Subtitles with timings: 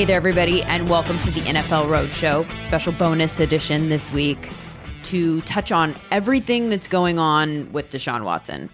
[0.00, 4.50] Hey there, everybody, and welcome to the NFL Roadshow, special bonus edition this week
[5.02, 8.70] to touch on everything that's going on with Deshaun Watson.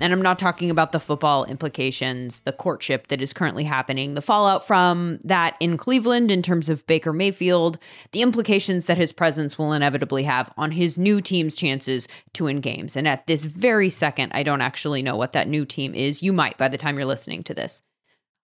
[0.00, 4.20] And I'm not talking about the football implications, the courtship that is currently happening, the
[4.20, 7.78] fallout from that in Cleveland in terms of Baker Mayfield,
[8.10, 12.60] the implications that his presence will inevitably have on his new team's chances to win
[12.60, 12.96] games.
[12.96, 16.20] And at this very second, I don't actually know what that new team is.
[16.20, 17.80] You might by the time you're listening to this.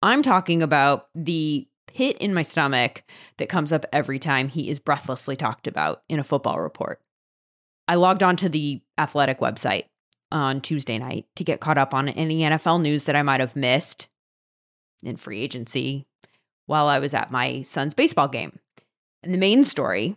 [0.00, 3.04] I'm talking about the pit in my stomach
[3.38, 7.00] that comes up every time he is breathlessly talked about in a football report.
[7.86, 9.84] I logged onto the athletic website
[10.32, 13.54] on Tuesday night to get caught up on any NFL news that I might have
[13.54, 14.08] missed
[15.02, 16.06] in free agency
[16.66, 18.58] while I was at my son's baseball game.
[19.22, 20.16] And the main story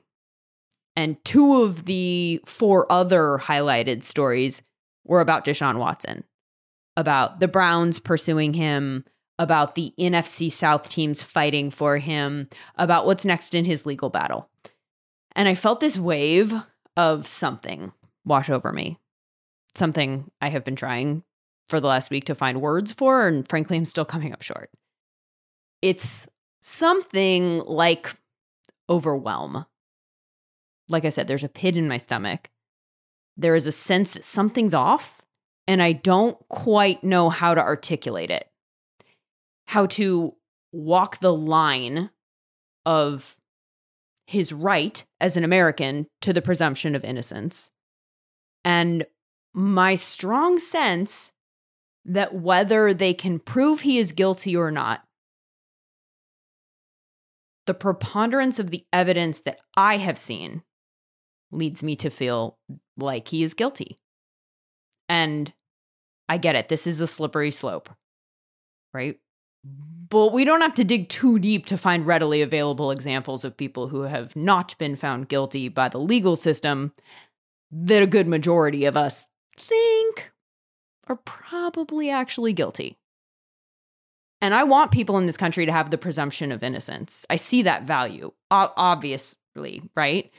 [0.95, 4.63] and two of the four other highlighted stories
[5.05, 6.23] were about Deshaun Watson,
[6.95, 9.05] about the Browns pursuing him,
[9.39, 14.49] about the NFC South teams fighting for him, about what's next in his legal battle.
[15.35, 16.53] And I felt this wave
[16.95, 17.91] of something
[18.25, 18.97] wash over me.
[19.75, 21.23] Something I have been trying
[21.69, 24.71] for the last week to find words for, and frankly, I'm still coming up short.
[25.81, 26.27] It's
[26.61, 28.15] something like
[28.89, 29.65] overwhelm.
[30.89, 32.49] Like I said, there's a pit in my stomach.
[33.35, 35.21] There is a sense that something's off,
[35.67, 38.49] and I don't quite know how to articulate it
[39.67, 40.33] how to
[40.71, 42.09] walk the line
[42.85, 43.37] of
[44.25, 47.69] his right as an American to the presumption of innocence.
[48.65, 49.05] And
[49.53, 51.31] my strong sense
[52.05, 55.03] that whether they can prove he is guilty or not,
[57.65, 60.63] the preponderance of the evidence that I have seen
[61.51, 62.57] leads me to feel
[62.97, 63.99] like he is guilty.
[65.09, 65.53] And
[66.29, 66.69] I get it.
[66.69, 67.89] This is a slippery slope,
[68.93, 69.17] right?
[70.09, 73.89] But we don't have to dig too deep to find readily available examples of people
[73.89, 76.93] who have not been found guilty by the legal system
[77.71, 80.31] that a good majority of us think
[81.07, 82.97] are probably actually guilty.
[84.39, 87.25] And I want people in this country to have the presumption of innocence.
[87.29, 90.31] I see that value, obviously, right?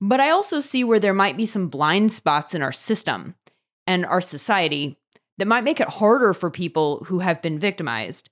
[0.00, 3.34] But I also see where there might be some blind spots in our system
[3.86, 4.98] and our society
[5.38, 8.28] that might make it harder for people who have been victimized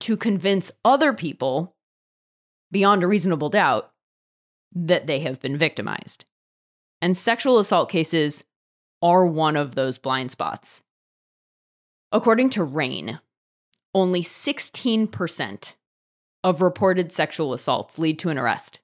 [0.00, 1.74] to convince other people
[2.70, 3.90] beyond a reasonable doubt
[4.72, 6.24] that they have been victimized.
[7.00, 8.44] And sexual assault cases
[9.00, 10.82] are one of those blind spots.
[12.10, 13.20] According to RAINN,
[13.94, 15.74] only 16%
[16.44, 18.80] of reported sexual assaults lead to an arrest.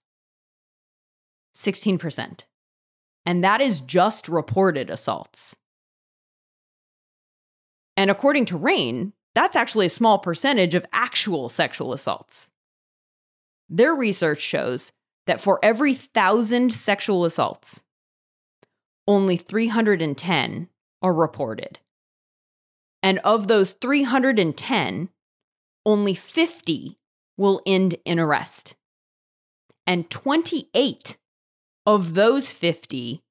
[1.56, 2.44] 16%.
[3.26, 5.56] And that is just reported assaults.
[7.96, 12.50] And according to RAINN, that's actually a small percentage of actual sexual assaults.
[13.68, 14.92] Their research shows
[15.26, 17.82] that for every thousand sexual assaults,
[19.06, 20.68] only 310
[21.02, 21.78] are reported.
[23.02, 25.10] And of those 310,
[25.84, 26.98] only 50
[27.36, 28.76] will end in arrest.
[29.86, 31.18] And 28
[31.84, 33.22] of those 50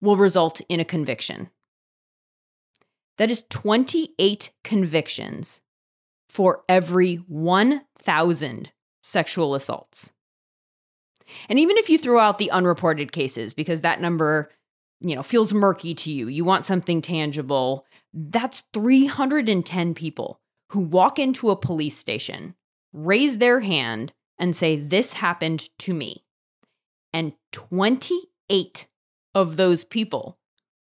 [0.00, 1.50] will result in a conviction.
[3.18, 5.60] That is 28 convictions
[6.28, 10.12] for every 1,000 sexual assaults.
[11.48, 14.50] And even if you throw out the unreported cases, because that number,
[15.00, 20.40] you know, feels murky to you, you want something tangible, that's 310 people
[20.70, 22.54] who walk into a police station,
[22.92, 26.24] raise their hand, and say, This happened to me.
[27.12, 28.86] And 28
[29.34, 30.38] of those people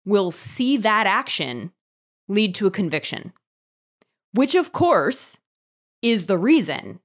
[0.06, 1.72] will see that action
[2.30, 3.34] lead to a conviction,
[4.32, 5.38] which, of course,
[6.02, 7.00] is the reason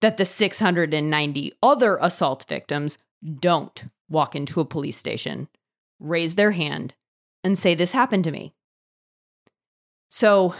[0.00, 2.96] that the 690 other assault victims
[3.38, 5.48] don't walk into a police station,
[5.98, 6.94] raise their hand,
[7.44, 8.54] and say, This happened to me.
[10.08, 10.54] So,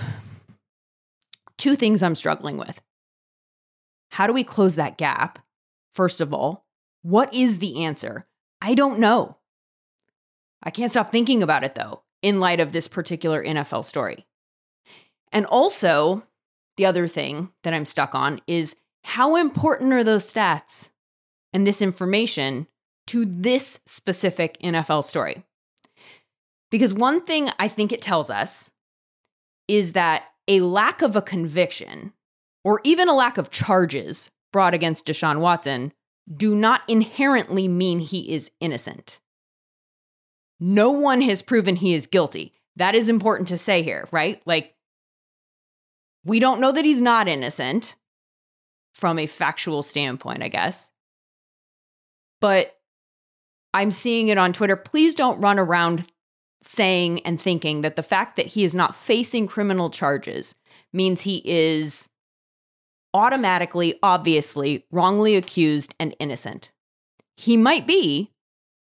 [1.57, 2.83] two things I'm struggling with.
[4.11, 5.39] How do we close that gap?
[5.93, 6.67] First of all,
[7.03, 8.27] what is the answer?
[8.61, 9.39] I don't know.
[10.63, 14.27] I can't stop thinking about it though in light of this particular NFL story.
[15.33, 16.23] And also,
[16.77, 20.91] the other thing that I'm stuck on is how important are those stats
[21.53, 22.67] and this information
[23.09, 25.45] to this specific NFL story?
[26.71, 28.71] Because one thing I think it tells us
[29.67, 32.13] is that a lack of a conviction
[32.65, 35.93] or even a lack of charges brought against Deshaun Watson
[36.35, 39.21] do not inherently mean he is innocent.
[40.61, 42.53] No one has proven he is guilty.
[42.77, 44.41] That is important to say here, right?
[44.47, 44.75] Like,
[46.25, 47.97] we don't know that he's not innocent.
[48.95, 50.91] from a factual standpoint, I guess.
[52.41, 52.77] But
[53.73, 54.77] I'm seeing it on Twitter.
[54.77, 56.07] Please don't run around
[56.63, 60.55] saying and thinking that the fact that he is not facing criminal charges
[60.93, 62.09] means he is
[63.15, 66.71] automatically, obviously, wrongly accused and innocent.
[67.37, 68.31] He might be,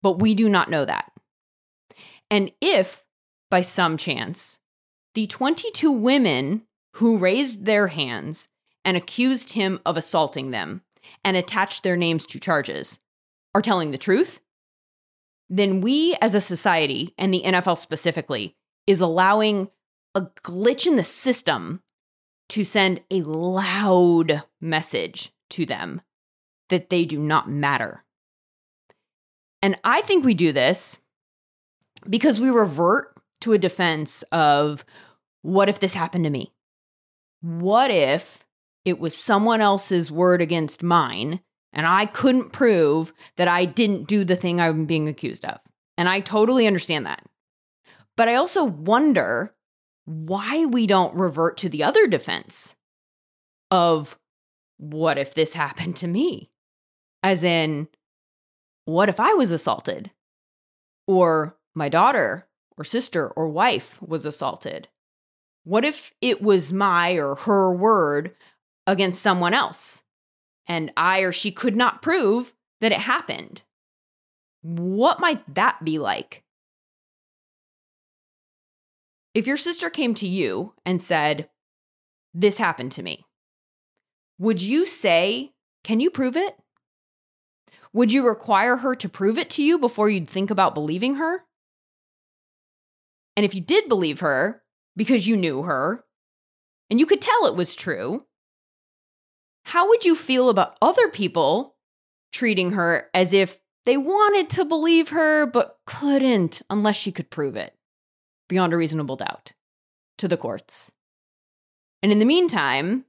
[0.04, 1.12] but we do not know that.
[2.30, 3.04] And if,
[3.50, 4.60] by some chance,
[5.14, 6.64] the 22 women
[6.96, 8.48] who raised their hands
[8.84, 10.82] and accused him of assaulting them
[11.24, 13.00] and attached their names to charges
[13.54, 14.42] are telling the truth,
[15.50, 18.56] then we as a society, and the NFL specifically,
[18.88, 19.70] is allowing
[20.16, 21.82] a glitch in the system
[22.50, 26.02] to send a loud message to them
[26.70, 28.04] that they do not matter.
[29.62, 31.00] And I think we do this
[32.10, 34.86] because we revert to a defense of
[35.42, 36.54] what if this happened to me?
[37.42, 38.46] What if
[38.84, 41.42] it was someone else's word against mine
[41.74, 45.60] and I couldn't prove that I didn't do the thing I'm being accused of?
[45.98, 47.24] And I totally understand that.
[48.18, 49.54] But I also wonder
[50.06, 52.76] why we don't revert to the other defense
[53.72, 54.18] of
[54.78, 56.50] what if this happened to me?
[57.24, 57.88] As in,
[58.86, 60.12] what if I was assaulted?
[61.08, 64.88] Or my daughter or sister or wife was assaulted?
[65.64, 68.36] What if it was my or her word
[68.88, 70.04] against someone else
[70.68, 73.64] and I or she could not prove that it happened?
[74.62, 76.44] What might that be like?
[79.34, 81.50] If your sister came to you and said,
[82.34, 83.26] This happened to me,
[84.40, 85.52] would you say,
[85.84, 86.58] Can you prove it?
[87.94, 91.44] Would you require her to prove it to you before you'd think about believing her?
[93.36, 94.62] And if you did believe her
[94.96, 96.04] because you knew her
[96.90, 98.26] and you could tell it was true,
[99.64, 101.76] how would you feel about other people
[102.32, 107.56] treating her as if they wanted to believe her but couldn't unless she could prove
[107.56, 107.76] it?
[108.48, 109.54] beyond a reasonable doubt
[110.18, 110.92] to the courts.
[112.02, 113.06] And in the meantime,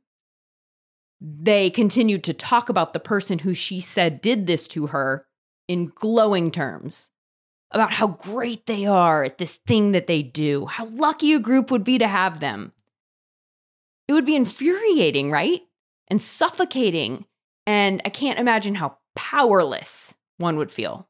[1.20, 5.26] they continued to talk about the person who she said did this to her
[5.69, 7.11] in glowing terms
[7.76, 11.70] about how great they are at this thing that they do, how lucky a group
[11.70, 12.73] would be to have them.
[14.08, 15.61] It would be infuriating, right?
[16.08, 17.26] And suffocating.
[17.67, 21.06] And I can't imagine how powerless one would feel.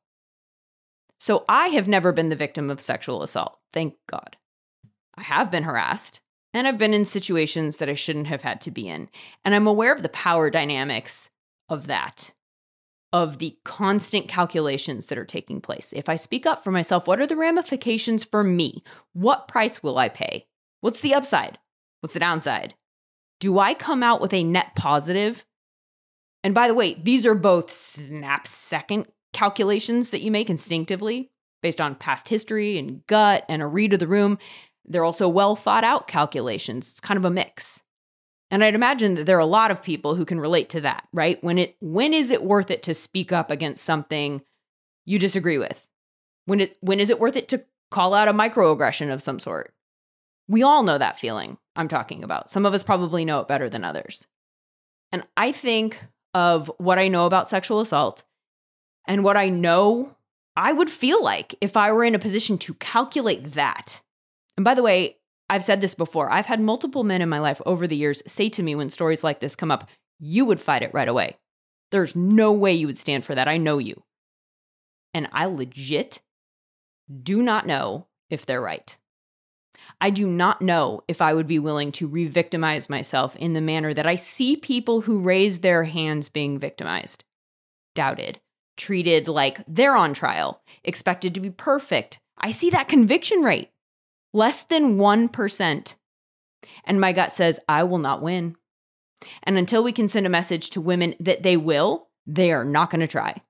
[1.20, 4.36] So I have never been the victim of sexual assault, thank God.
[5.16, 6.20] I have been harassed,
[6.52, 9.08] and I've been in situations that I shouldn't have had to be in.
[9.44, 11.30] And I'm aware of the power dynamics
[11.68, 12.32] of that,
[13.12, 15.92] of the constant calculations that are taking place.
[15.94, 18.82] If I speak up for myself, what are the ramifications for me?
[19.12, 20.46] What price will I pay?
[20.80, 21.58] What's the upside?
[22.00, 22.74] What's the downside?
[23.40, 25.44] Do I come out with a net positive?
[26.42, 31.30] And by the way, these are both snap second calculations that you make instinctively
[31.62, 34.38] based on past history and gut and a read of the room.
[34.84, 36.90] They're also well thought out calculations.
[36.90, 37.80] It's kind of a mix.
[38.50, 41.08] And I'd imagine that there are a lot of people who can relate to that,
[41.12, 41.42] right?
[41.42, 44.42] When it when is it worth it to speak up against something
[45.04, 45.84] you disagree with?
[46.44, 49.74] When it when is it worth it to call out a microaggression of some sort?
[50.48, 52.48] We all know that feeling I'm talking about.
[52.48, 54.26] Some of us probably know it better than others.
[55.10, 56.00] And I think
[56.34, 58.24] of what I know about sexual assault
[59.06, 60.14] and what I know
[60.56, 64.00] I would feel like if I were in a position to calculate that.
[64.56, 66.30] And by the way, I've said this before.
[66.30, 69.22] I've had multiple men in my life over the years say to me when stories
[69.22, 69.88] like this come up,
[70.18, 71.36] you would fight it right away.
[71.92, 73.48] There's no way you would stand for that.
[73.48, 74.02] I know you.
[75.14, 76.20] And I legit
[77.22, 78.96] do not know if they're right.
[80.00, 83.60] I do not know if I would be willing to re victimize myself in the
[83.60, 87.24] manner that I see people who raise their hands being victimized.
[87.94, 88.40] Doubted
[88.76, 92.18] treated like they're on trial, expected to be perfect.
[92.38, 93.70] I see that conviction rate
[94.36, 95.94] less than 1%.
[96.84, 98.56] And my gut says, I will not win.
[99.42, 102.90] And until we can send a message to women that they will, they are not
[102.90, 103.42] going to try.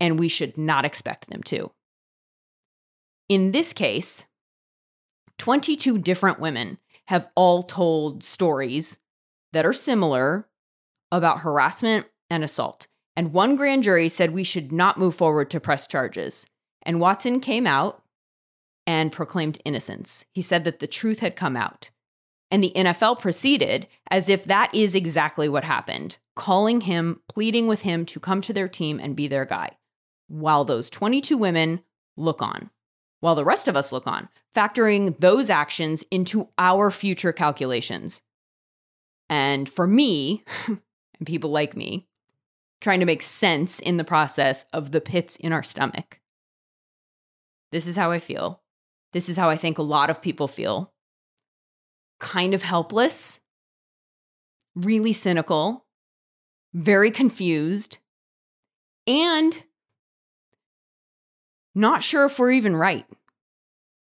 [0.00, 1.70] And we should not expect them to.
[3.28, 4.26] In this case,
[5.38, 8.98] 22 different women have all told stories
[9.52, 10.48] that are similar
[11.12, 12.88] about harassment and assault.
[13.16, 16.46] And one grand jury said we should not move forward to press charges.
[16.82, 18.02] And Watson came out
[18.86, 20.24] and proclaimed innocence.
[20.32, 21.90] He said that the truth had come out.
[22.50, 27.82] And the NFL proceeded as if that is exactly what happened, calling him, pleading with
[27.82, 29.70] him to come to their team and be their guy,
[30.28, 31.80] while those 22 women
[32.16, 32.70] look on,
[33.18, 38.22] while the rest of us look on, factoring those actions into our future calculations.
[39.28, 42.06] And for me, and people like me
[42.80, 46.20] trying to make sense in the process of the pits in our stomach.
[47.72, 48.62] This is how I feel.
[49.12, 50.92] This is how I think a lot of people feel.
[52.18, 53.40] Kind of helpless,
[54.74, 55.86] really cynical,
[56.74, 57.98] very confused,
[59.06, 59.64] and
[61.74, 63.06] not sure if we're even right.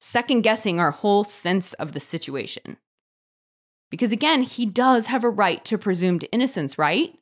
[0.00, 2.78] Second guessing our whole sense of the situation.
[3.90, 7.14] Because again, he does have a right to presumed innocence, right?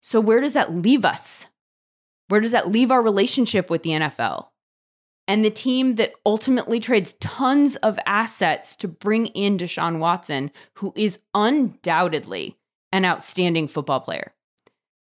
[0.00, 1.46] So, where does that leave us?
[2.28, 4.48] Where does that leave our relationship with the NFL?
[5.26, 10.92] And the team that ultimately trades tons of assets to bring in Deshaun Watson, who
[10.96, 12.56] is undoubtedly
[12.92, 14.34] an outstanding football player,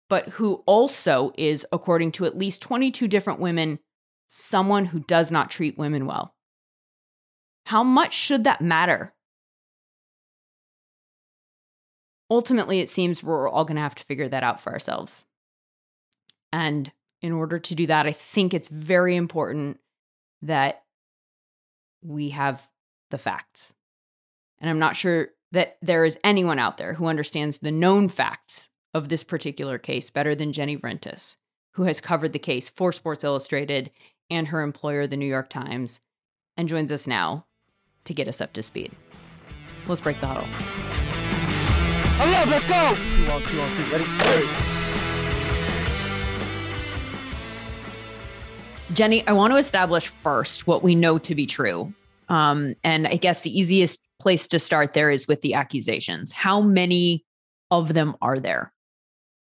[0.08, 3.80] but who also is, according to at least 22 different women,
[4.28, 6.34] someone who does not treat women well.
[7.66, 9.12] How much should that matter
[12.32, 15.26] ultimately, it seems we're all going to have to figure that out for ourselves.
[16.50, 19.78] And in order to do that, I think it's very important
[20.42, 20.82] that
[22.02, 22.68] we have
[23.10, 23.74] the facts.
[24.60, 28.70] And I'm not sure that there is anyone out there who understands the known facts
[28.94, 31.36] of this particular case better than Jenny Vrentas,
[31.72, 33.90] who has covered the case for Sports Illustrated
[34.30, 36.00] and her employer, the New York Times,
[36.56, 37.46] and joins us now
[38.04, 38.92] to get us up to speed.
[39.86, 40.46] Let's break the huddle.
[42.18, 42.94] Hurry up, let's go!
[42.94, 43.90] Two on two on two.
[43.90, 44.04] Ready?
[44.04, 44.81] Ready.
[48.92, 51.92] Jenny, I want to establish first what we know to be true.
[52.28, 56.30] Um, and I guess the easiest place to start there is with the accusations.
[56.32, 57.24] How many
[57.70, 58.72] of them are there?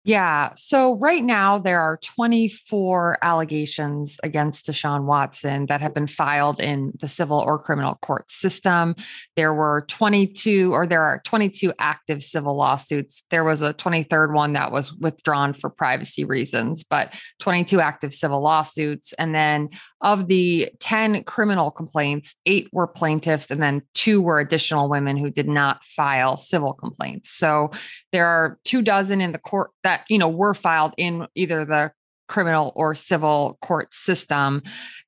[0.07, 0.51] Yeah.
[0.57, 6.93] So right now there are 24 allegations against Deshaun Watson that have been filed in
[7.01, 8.97] the civil or criminal court system.
[9.35, 13.25] There were 22 or there are 22 active civil lawsuits.
[13.31, 18.43] There was a 23rd one that was withdrawn for privacy reasons, but 22 active civil
[18.43, 19.15] lawsuits.
[19.15, 19.71] And then
[20.05, 25.31] of the 10 criminal complaints, eight were plaintiffs, and then two were additional women who
[25.31, 27.31] did not file civil complaints.
[27.31, 27.71] So
[28.13, 31.93] there are two dozen in the court that, you know, were filed in either the
[32.29, 34.63] criminal or civil court system.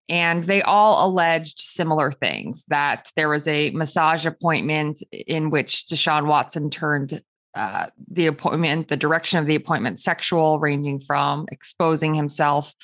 [0.09, 6.27] And they all alleged similar things that there was a massage appointment in which Deshaun
[6.27, 7.23] Watson turned
[7.55, 12.75] uh, the appointment, the direction of the appointment sexual, ranging from exposing himself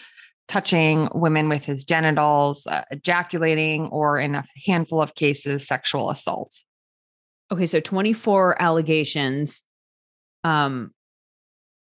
[0.49, 6.53] touching women with his genitals, uh, ejaculating, or in a handful of cases, sexual assault.
[7.51, 9.63] Okay, so 24 allegations.
[10.45, 10.93] Um,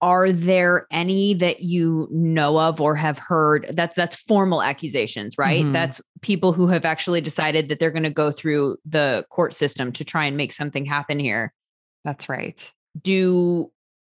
[0.02, 5.64] are there any that you know of or have heard that's that's formal accusations right
[5.64, 5.72] mm-hmm.
[5.72, 9.92] that's people who have actually decided that they're going to go through the court system
[9.92, 11.54] to try and make something happen here
[12.06, 13.70] that's right do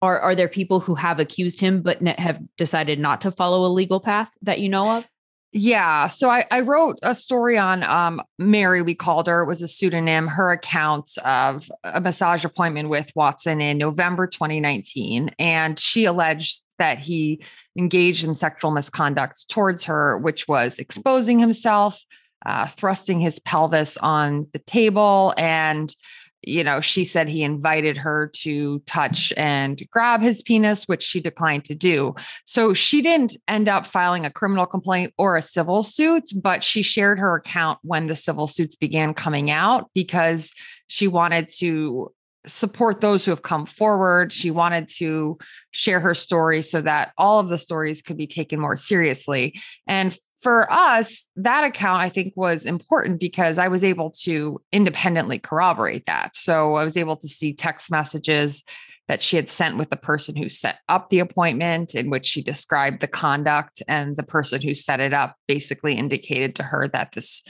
[0.02, 3.70] are are there people who have accused him but have decided not to follow a
[3.72, 5.08] legal path that you know of?
[5.54, 6.06] Yeah.
[6.06, 9.42] So I, I wrote a story on um, Mary, we called her.
[9.42, 15.30] It was a pseudonym, her account of a massage appointment with Watson in November 2019.
[15.38, 17.44] And she alleged that he
[17.76, 22.02] engaged in sexual misconduct towards her, which was exposing himself,
[22.46, 25.94] uh, thrusting his pelvis on the table, and
[26.42, 31.20] you know, she said he invited her to touch and grab his penis, which she
[31.20, 32.14] declined to do.
[32.44, 36.82] So she didn't end up filing a criminal complaint or a civil suit, but she
[36.82, 40.52] shared her account when the civil suits began coming out because
[40.88, 42.12] she wanted to
[42.46, 44.32] support those who have come forward.
[44.32, 45.38] She wanted to
[45.70, 49.60] share her story so that all of the stories could be taken more seriously.
[49.86, 55.38] And for us, that account I think was important because I was able to independently
[55.38, 56.36] corroborate that.
[56.36, 58.64] So I was able to see text messages
[59.08, 62.42] that she had sent with the person who set up the appointment, in which she
[62.42, 67.12] described the conduct, and the person who set it up basically indicated to her that
[67.12, 67.42] this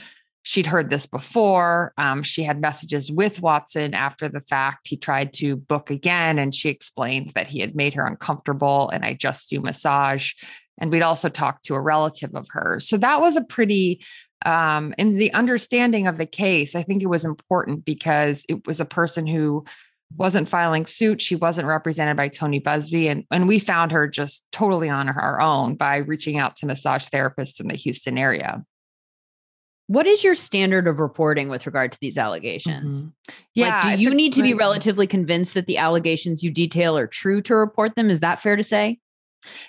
[0.43, 1.93] she'd heard this before.
[1.97, 4.87] Um, she had messages with Watson after the fact.
[4.89, 9.05] He tried to book again, and she explained that he had made her uncomfortable, and
[9.05, 10.33] I just do massage
[10.79, 12.87] and we'd also talked to a relative of hers.
[12.87, 14.01] So that was a pretty
[14.45, 18.79] um, in the understanding of the case, I think it was important because it was
[18.79, 19.63] a person who
[20.17, 21.21] wasn't filing suit.
[21.21, 23.09] She wasn't represented by Tony Buzbee.
[23.09, 27.07] And, and we found her just totally on our own by reaching out to massage
[27.07, 28.63] therapists in the Houston area.
[29.87, 33.05] What is your standard of reporting with regard to these allegations?
[33.05, 33.35] Mm-hmm.
[33.53, 33.81] Yeah.
[33.83, 37.41] Like, do you need to be relatively convinced that the allegations you detail are true
[37.43, 38.09] to report them?
[38.09, 38.99] Is that fair to say?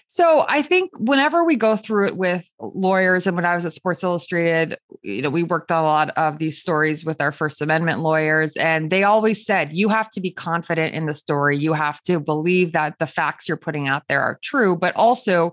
[0.08, 3.72] So I think whenever we go through it with lawyers, and when I was at
[3.72, 7.60] Sports Illustrated, you know, we worked on a lot of these stories with our First
[7.60, 11.56] Amendment lawyers, and they always said you have to be confident in the story.
[11.56, 15.52] You have to believe that the facts you're putting out there are true, but also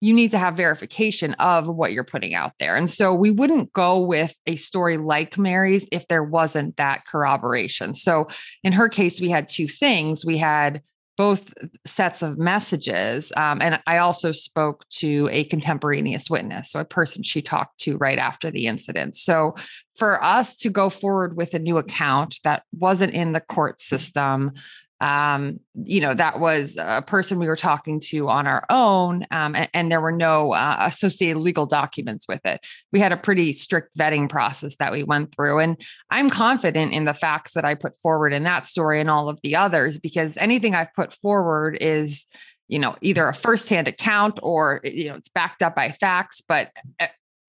[0.00, 2.76] you need to have verification of what you're putting out there.
[2.76, 7.94] And so we wouldn't go with a story like Mary's if there wasn't that corroboration.
[7.94, 8.28] So
[8.62, 10.24] in her case, we had two things.
[10.24, 10.82] We had
[11.16, 11.52] both
[11.86, 13.32] sets of messages.
[13.36, 17.96] Um, and I also spoke to a contemporaneous witness, so a person she talked to
[17.96, 19.16] right after the incident.
[19.16, 19.54] So
[19.96, 24.52] for us to go forward with a new account that wasn't in the court system,
[25.00, 29.54] um, you know, that was a person we were talking to on our own, um,
[29.54, 32.60] and, and, there were no uh, associated legal documents with it.
[32.92, 35.78] We had a pretty strict vetting process that we went through, and
[36.10, 39.38] I'm confident in the facts that I put forward in that story and all of
[39.42, 42.24] the others because anything I've put forward is,
[42.68, 46.70] you know, either a firsthand account or you know it's backed up by facts, but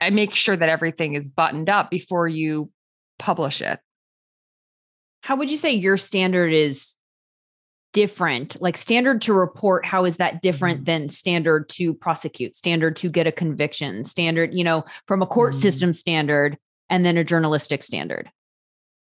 [0.01, 2.71] I make sure that everything is buttoned up before you
[3.19, 3.79] publish it.
[5.21, 6.96] How would you say your standard is
[7.93, 10.85] different like standard to report how is that different mm-hmm.
[10.85, 15.53] than standard to prosecute standard to get a conviction standard you know from a court
[15.53, 15.61] mm-hmm.
[15.61, 16.57] system standard
[16.89, 18.29] and then a journalistic standard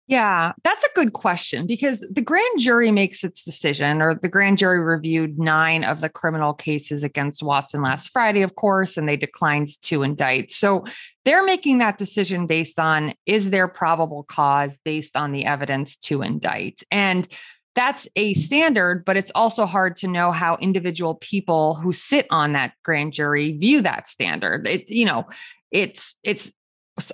[0.09, 4.59] yeah that's a good question because the grand jury makes its decision or the grand
[4.59, 9.17] jury reviewed nine of the criminal cases against watson last friday of course and they
[9.17, 10.85] declined to indict so
[11.25, 16.21] they're making that decision based on is there probable cause based on the evidence to
[16.21, 17.29] indict and
[17.75, 22.53] that's a standard, but it's also hard to know how individual people who sit on
[22.53, 24.67] that grand jury view that standard.
[24.67, 25.27] It, you know,
[25.71, 26.53] it's it's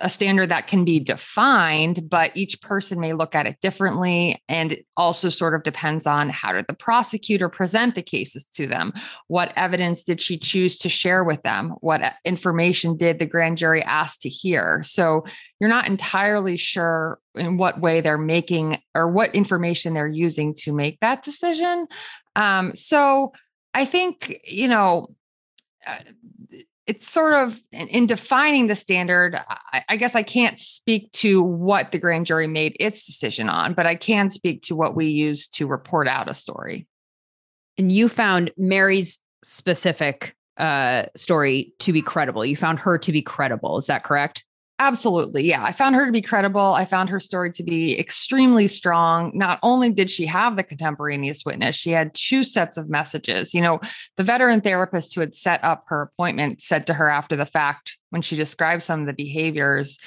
[0.01, 4.41] a standard that can be defined, but each person may look at it differently.
[4.49, 8.67] And it also sort of depends on how did the prosecutor present the cases to
[8.67, 8.91] them?
[9.27, 11.75] What evidence did she choose to share with them?
[11.79, 14.83] What uh, information did the grand jury ask to hear?
[14.83, 15.23] So
[15.61, 20.73] you're not entirely sure in what way they're making or what information they're using to
[20.73, 21.87] make that decision.
[22.35, 23.31] Um, so
[23.73, 25.15] I think, you know,
[25.87, 25.99] uh,
[26.89, 29.39] it's sort of in, in defining the standard.
[29.71, 33.75] I, I, guess I can't speak to what the grand jury made its decision on,
[33.75, 36.87] but I can speak to what we use to report out a story.
[37.77, 42.43] And you found Mary's specific uh, story to be credible.
[42.43, 43.77] You found her to be credible.
[43.77, 44.43] Is that correct?
[44.81, 45.43] Absolutely.
[45.43, 45.61] Yeah.
[45.61, 46.73] I found her to be credible.
[46.73, 49.29] I found her story to be extremely strong.
[49.35, 53.53] Not only did she have the contemporaneous witness, she had two sets of messages.
[53.53, 53.81] You know,
[54.15, 57.97] the veteran therapist who had set up her appointment said to her after the fact,
[58.11, 59.97] when she described some of the behaviors,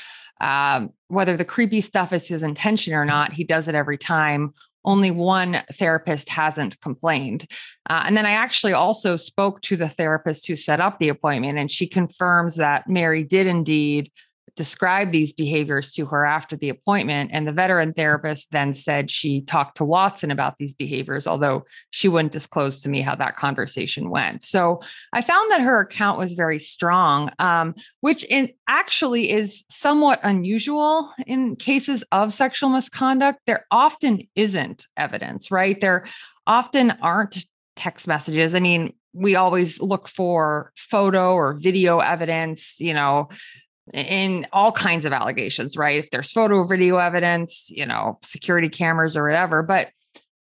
[0.41, 4.55] um, whether the creepy stuff is his intention or not, he does it every time.
[4.87, 7.47] Only one therapist hasn't complained.
[7.91, 11.59] Uh, and then I actually also spoke to the therapist who set up the appointment,
[11.59, 14.11] and she confirms that Mary did indeed
[14.55, 17.31] described these behaviors to her after the appointment.
[17.33, 22.09] And the veteran therapist then said she talked to Watson about these behaviors, although she
[22.09, 24.43] wouldn't disclose to me how that conversation went.
[24.43, 30.21] So I found that her account was very strong, um, which in, actually is somewhat
[30.23, 33.41] unusual in cases of sexual misconduct.
[33.47, 35.81] There often isn't evidence, right?
[35.81, 36.07] There
[36.47, 38.55] often aren't text messages.
[38.55, 43.29] I mean, we always look for photo or video evidence, you know,
[43.93, 45.99] in all kinds of allegations, right?
[45.99, 49.89] If there's photo video evidence, you know, security cameras or whatever, but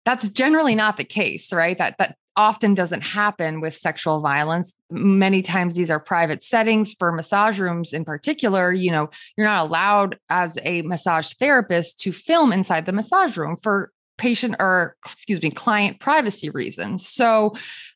[0.04, 1.76] that's generally not the case, right?
[1.78, 4.72] That that often doesn't happen with sexual violence.
[4.90, 9.66] Many times these are private settings for massage rooms in particular, you know, you're not
[9.66, 15.42] allowed as a massage therapist to film inside the massage room for patient or excuse
[15.42, 17.08] me, client privacy reasons.
[17.08, 17.54] So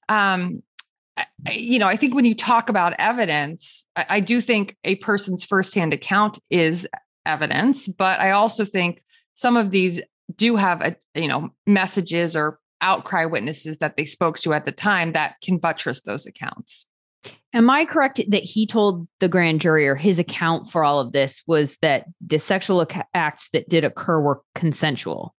[0.08, 0.62] um
[1.48, 5.44] you know, I think when you talk about evidence, I, I do think a person's
[5.44, 6.86] firsthand account is
[7.26, 9.02] evidence, but I also think
[9.34, 10.00] some of these
[10.36, 14.72] do have a you know messages or outcry witnesses that they spoke to at the
[14.72, 16.84] time that can buttress those accounts.
[17.54, 21.12] Am I correct that he told the grand jury or his account for all of
[21.12, 25.34] this was that the sexual acts that did occur were consensual?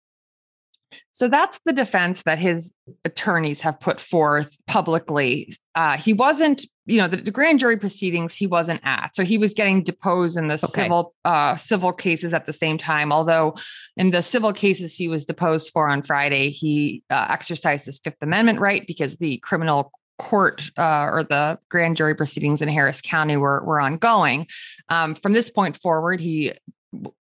[1.13, 2.75] So that's the defense that his
[3.05, 5.53] attorneys have put forth publicly.
[5.75, 9.39] Uh, he wasn't, you know, the, the, grand jury proceedings he wasn't at, so he
[9.39, 10.83] was getting deposed in the okay.
[10.83, 13.13] civil uh, civil cases at the same time.
[13.13, 13.55] Although
[13.97, 18.17] in the civil cases he was deposed for on Friday, he uh, exercised his Fifth
[18.21, 23.37] Amendment right because the criminal court uh, or the grand jury proceedings in Harris County
[23.37, 24.47] were were ongoing.
[24.89, 26.53] Um, from this point forward, he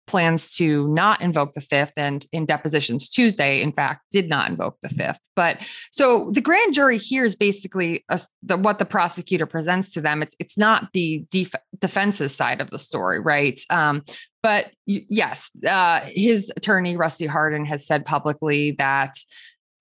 [0.06, 4.76] plans to not invoke the fifth and in depositions Tuesday, in fact, did not invoke
[4.82, 5.18] the fifth.
[5.34, 5.58] But
[5.90, 10.22] so the grand jury hears basically a, the, what the prosecutor presents to them.
[10.22, 13.60] It, it's not the def- defense's side of the story, right?
[13.70, 14.02] Um,
[14.42, 19.14] but yes, uh, his attorney, Rusty Hardin, has said publicly that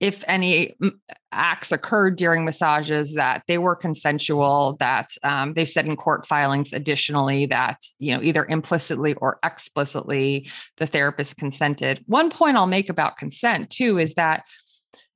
[0.02, 0.74] if any
[1.30, 6.72] acts occurred during massages that they were consensual that um, they've said in court filings
[6.72, 12.04] additionally that you know either implicitly or explicitly the therapist consented.
[12.06, 14.42] One point i'll make about consent too is that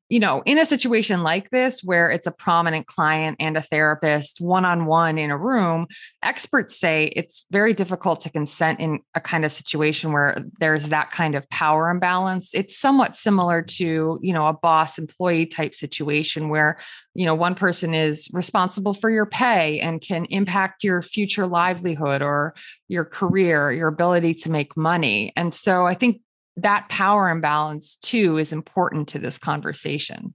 [0.09, 4.41] you know, in a situation like this where it's a prominent client and a therapist
[4.41, 5.87] one on one in a room,
[6.23, 11.11] experts say it's very difficult to consent in a kind of situation where there's that
[11.11, 12.51] kind of power imbalance.
[12.55, 16.79] It's somewhat similar to, you know, a boss employee type situation where,
[17.15, 22.23] you know, one person is responsible for your pay and can impact your future livelihood
[22.23, 22.55] or
[22.87, 25.33] your career, your ability to make money.
[25.35, 26.21] And so I think
[26.57, 30.35] that power imbalance too is important to this conversation.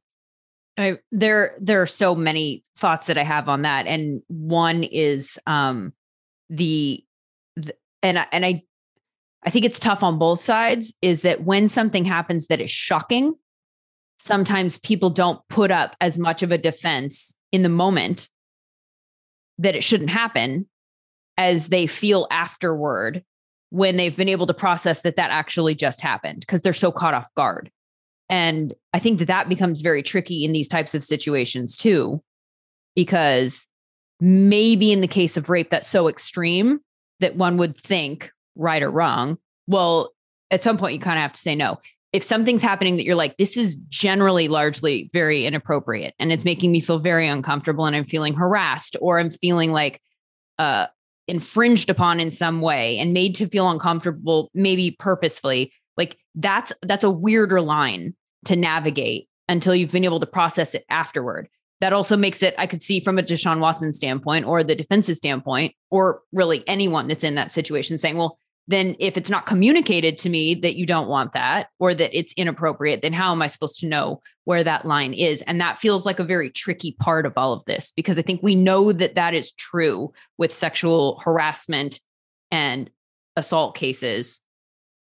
[0.78, 5.38] I, there there are so many thoughts that I have on that and one is
[5.46, 5.94] um
[6.50, 7.04] the,
[7.56, 8.64] the and I, and I
[9.44, 13.36] I think it's tough on both sides is that when something happens that is shocking
[14.20, 18.30] sometimes people don't put up as much of a defense in the moment
[19.58, 20.68] that it shouldn't happen
[21.38, 23.24] as they feel afterward
[23.72, 27.14] when they've been able to process that that actually just happened because they're so caught
[27.14, 27.72] off guard.
[28.30, 32.22] And I think that that becomes very tricky in these types of situations too,
[32.96, 33.68] because
[34.20, 36.80] maybe in the case of rape that's so extreme
[37.22, 40.12] that one would think, right or wrong, well,
[40.52, 41.80] at some point you kind of have to say no.
[42.12, 46.74] If something's happening that you're like, this is generally largely very inappropriate and it's making
[46.74, 50.02] me feel very uncomfortable and I'm feeling harassed or I'm feeling like
[50.60, 50.88] uh,
[51.28, 57.04] infringed upon in some way and made to feel uncomfortable maybe purposefully like that's that's
[57.04, 61.48] a weirder line to navigate until you've been able to process it afterward.
[61.82, 65.18] That also makes it i could see from a deshaun watson standpoint or the defense's
[65.18, 68.38] standpoint or really anyone that's in that situation saying well
[68.72, 72.34] then if it's not communicated to me that you don't want that or that it's
[72.34, 75.42] inappropriate, then how am I supposed to know where that line is?
[75.44, 78.42] And that feels like a very tricky part of all of this because I think
[78.42, 82.00] we know that that is true with sexual harassment
[82.50, 82.90] and
[83.36, 84.42] assault cases.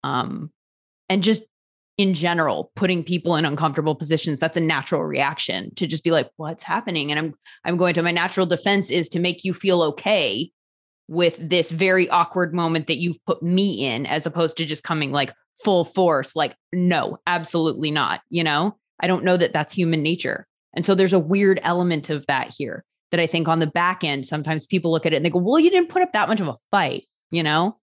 [0.05, 0.51] Um,
[1.09, 1.42] and just
[1.99, 6.31] in general, putting people in uncomfortable positions, that's a natural reaction to just be like,
[6.37, 7.11] what's happening?
[7.11, 10.51] And I'm I'm going to my natural defense is to make you feel okay
[11.09, 15.12] with this very awkward moment that you've put me in as opposed to just coming
[15.12, 18.77] like full force like no absolutely not you know?
[19.01, 20.47] I don't know that that's human nature.
[20.75, 24.05] And so there's a weird element of that here that i think on the back
[24.05, 26.29] end sometimes people look at it and they go well you didn't put up that
[26.29, 27.75] much of a fight you know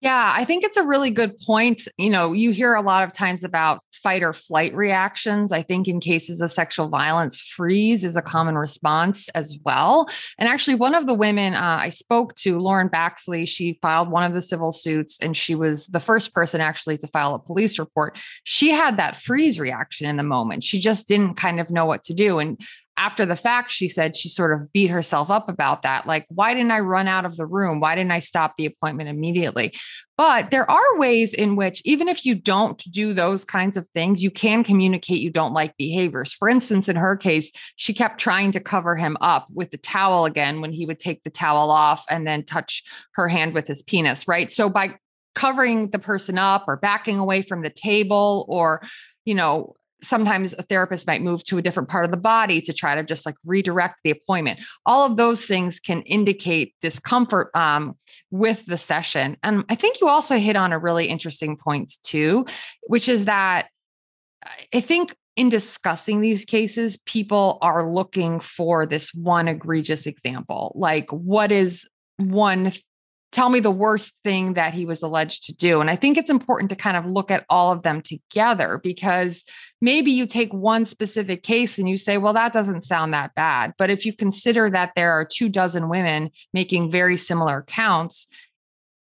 [0.00, 1.88] yeah, I think it's a really good point.
[1.96, 5.52] You know, you hear a lot of times about fight or flight reactions.
[5.52, 10.06] I think in cases of sexual violence, freeze is a common response as well.
[10.38, 14.24] And actually, one of the women uh, I spoke to, Lauren Baxley, she filed one
[14.24, 17.78] of the civil suits and she was the first person actually to file a police
[17.78, 18.18] report.
[18.44, 20.62] She had that freeze reaction in the moment.
[20.62, 22.38] She just didn't kind of know what to do.
[22.38, 22.60] And
[22.96, 26.06] after the fact, she said she sort of beat herself up about that.
[26.06, 27.80] Like, why didn't I run out of the room?
[27.80, 29.74] Why didn't I stop the appointment immediately?
[30.16, 34.22] But there are ways in which, even if you don't do those kinds of things,
[34.22, 36.32] you can communicate you don't like behaviors.
[36.32, 40.24] For instance, in her case, she kept trying to cover him up with the towel
[40.24, 42.82] again when he would take the towel off and then touch
[43.12, 44.50] her hand with his penis, right?
[44.50, 44.94] So by
[45.34, 48.80] covering the person up or backing away from the table or
[49.26, 52.72] you know sometimes a therapist might move to a different part of the body to
[52.72, 54.60] try to just like redirect the appointment.
[54.84, 57.96] All of those things can indicate discomfort um,
[58.30, 59.36] with the session.
[59.42, 62.46] And I think you also hit on a really interesting point too,
[62.82, 63.68] which is that
[64.72, 70.72] I think in discussing these cases, people are looking for this one egregious example.
[70.74, 72.72] Like, what is one
[73.36, 75.82] tell me the worst thing that he was alleged to do.
[75.82, 79.44] And I think it's important to kind of look at all of them together because
[79.82, 83.74] maybe you take one specific case and you say, well, that doesn't sound that bad.
[83.76, 88.26] But if you consider that there are two dozen women making very similar counts,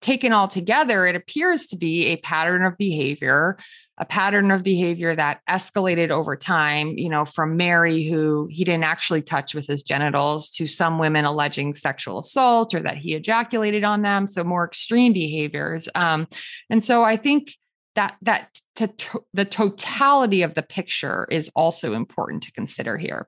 [0.03, 3.57] taken all together, it appears to be a pattern of behavior
[3.99, 8.85] a pattern of behavior that escalated over time, you know, from Mary, who he didn't
[8.85, 13.83] actually touch with his genitals, to some women alleging sexual assault or that he ejaculated
[13.83, 14.25] on them.
[14.25, 15.87] So more extreme behaviors.
[15.93, 16.27] Um,
[16.71, 17.53] and so I think
[17.95, 23.27] that that the totality of the picture is also important to consider here.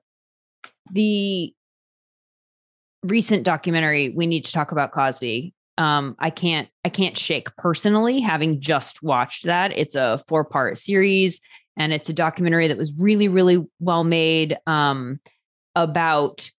[0.90, 1.54] The
[3.04, 8.20] recent documentary, We Need to Talk About Cosby, um, I can't I can't shake personally
[8.20, 9.72] having just watched that.
[9.72, 11.40] It's a four part series
[11.76, 15.20] and it's a documentary that was really really well made um,
[15.74, 16.50] about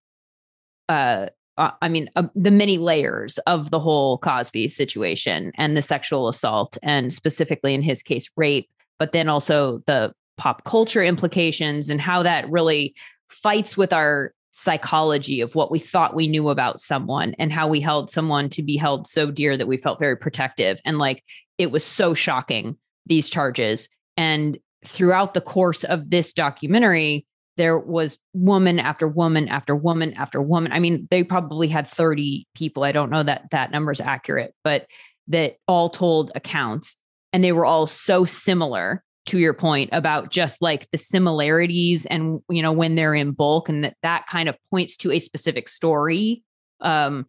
[0.90, 1.28] uh,
[1.58, 6.28] uh, I mean uh, the many layers of the whole Cosby situation and the sexual
[6.28, 12.00] assault and specifically in his case rape, but then also the pop culture implications and
[12.00, 12.96] how that really
[13.28, 17.80] fights with our psychology of what we thought we knew about someone and how we
[17.80, 20.80] held someone to be held so dear that we felt very protective.
[20.84, 21.24] And like
[21.60, 23.88] it was so shocking, these charges.
[24.18, 30.42] And throughout the course of this documentary, there was woman after woman after woman after
[30.42, 30.72] woman.
[30.72, 32.84] I mean, they probably had 30 people.
[32.84, 34.88] I don't know that that number is accurate, but
[35.28, 36.96] that all told accounts.
[37.32, 42.40] And they were all so similar to your point about just like the similarities and
[42.50, 45.70] you know when they're in bulk and that that kind of points to a specific
[45.70, 46.44] story
[46.82, 47.26] um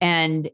[0.00, 0.50] and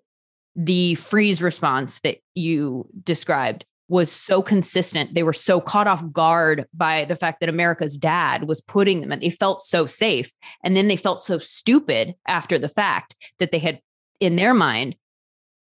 [0.57, 5.15] the freeze response that you described was so consistent.
[5.15, 9.13] They were so caught off guard by the fact that america's dad was putting them
[9.13, 10.33] and they felt so safe
[10.63, 13.81] and then they felt so stupid after the fact that they had
[14.21, 14.97] in their mind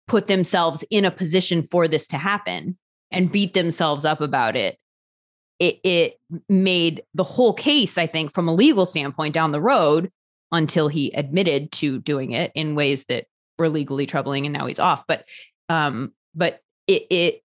[0.07, 2.77] put themselves in a position for this to happen
[3.11, 4.77] and beat themselves up about it
[5.59, 10.11] it, it made the whole case, I think, from a legal standpoint down the road
[10.51, 13.25] until he admitted to doing it in ways that
[13.57, 15.05] were legally troubling and now he's off.
[15.07, 15.25] But
[15.69, 17.43] um, but it it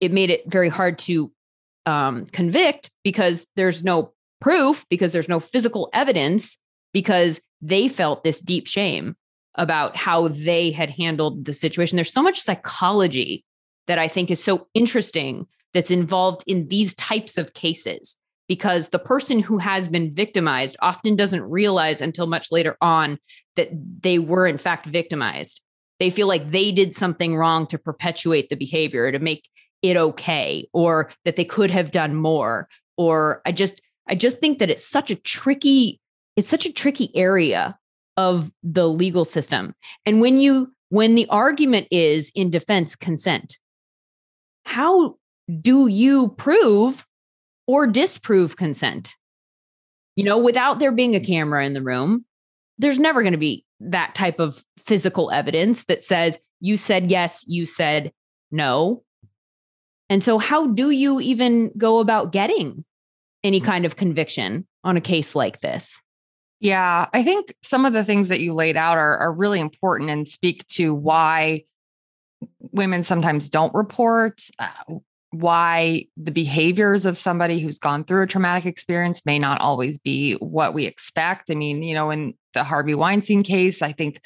[0.00, 1.32] it made it very hard to
[1.86, 6.58] um, convict because there's no proof, because there's no physical evidence,
[6.92, 9.16] because they felt this deep shame
[9.54, 11.96] about how they had handled the situation.
[11.96, 13.44] There's so much psychology
[13.86, 18.16] that I think is so interesting that's involved in these types of cases
[18.48, 23.18] because the person who has been victimized often doesn't realize until much later on
[23.56, 23.68] that
[24.00, 25.60] they were in fact victimized.
[26.00, 29.50] They feel like they did something wrong to perpetuate the behavior to make
[29.82, 34.60] it okay or that they could have done more or I just I just think
[34.60, 36.00] that it's such a tricky
[36.36, 37.76] it's such a tricky area
[38.16, 39.74] of the legal system.
[40.06, 43.58] And when you when the argument is in defense consent,
[44.64, 45.16] how
[45.60, 47.06] do you prove
[47.66, 49.14] or disprove consent?
[50.16, 52.24] You know, without there being a camera in the room,
[52.78, 57.44] there's never going to be that type of physical evidence that says you said yes,
[57.46, 58.12] you said
[58.50, 59.02] no.
[60.08, 62.84] And so, how do you even go about getting
[63.42, 66.00] any kind of conviction on a case like this?
[66.60, 70.10] Yeah, I think some of the things that you laid out are, are really important
[70.10, 71.64] and speak to why
[72.60, 74.94] women sometimes don't report, uh,
[75.40, 80.34] why the behaviors of somebody who's gone through a traumatic experience may not always be
[80.34, 81.50] what we expect.
[81.50, 84.20] I mean, you know, in the Harvey Weinstein case, I think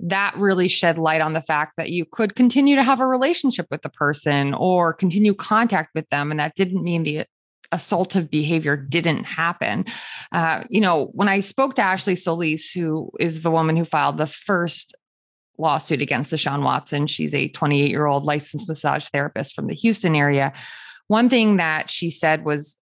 [0.00, 3.66] that really shed light on the fact that you could continue to have a relationship
[3.70, 6.30] with the person or continue contact with them.
[6.30, 7.24] And that didn't mean the
[7.72, 9.84] assaultive behavior didn't happen.
[10.32, 14.18] Uh, you know, when I spoke to Ashley Solis, who is the woman who filed
[14.18, 14.94] the first
[15.58, 17.06] lawsuit against Deshaun Watson.
[17.06, 20.52] She's a 28 year old licensed massage therapist from the Houston area.
[21.08, 22.76] One thing that she said was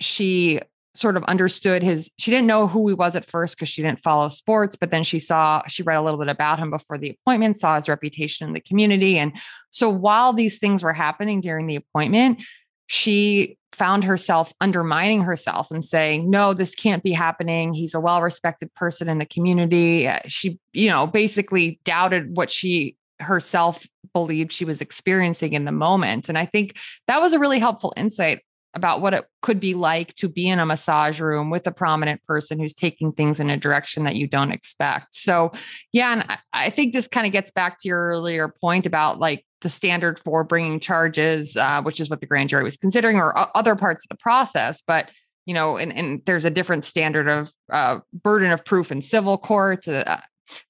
[0.00, 0.60] she
[0.94, 4.00] sort of understood his she didn't know who he was at first because she didn't
[4.00, 7.10] follow sports but then she saw she read a little bit about him before the
[7.10, 9.32] appointment saw his reputation in the community and
[9.70, 12.42] so while these things were happening during the appointment
[12.88, 17.72] she found herself undermining herself and saying, no, this can't be happening.
[17.72, 20.06] He's a well respected person in the community.
[20.06, 25.72] Uh, she, you know, basically doubted what she herself believed she was experiencing in the
[25.72, 26.28] moment.
[26.28, 26.76] And I think
[27.08, 28.40] that was a really helpful insight
[28.74, 32.22] about what it could be like to be in a massage room with a prominent
[32.24, 35.14] person who's taking things in a direction that you don't expect.
[35.14, 35.52] So,
[35.92, 39.44] yeah, and I think this kind of gets back to your earlier point about like
[39.62, 43.34] the standard for bringing charges, uh, which is what the grand jury was considering, or
[43.56, 44.82] other parts of the process.
[44.86, 45.10] But
[45.46, 49.38] you know, and, and there's a different standard of uh, burden of proof in civil
[49.38, 49.88] court.
[49.88, 50.18] Uh,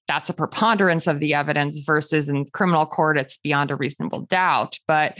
[0.07, 4.79] that's a preponderance of the evidence versus in criminal court, it's beyond a reasonable doubt.
[4.87, 5.17] But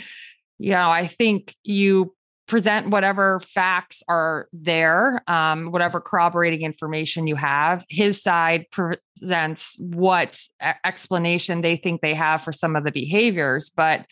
[0.59, 2.13] you know, I think you
[2.47, 7.85] present whatever facts are there, um, whatever corroborating information you have.
[7.89, 10.41] His side presents what
[10.83, 14.05] explanation they think they have for some of the behaviors, but